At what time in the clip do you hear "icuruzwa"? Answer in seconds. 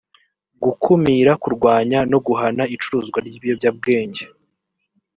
2.75-3.17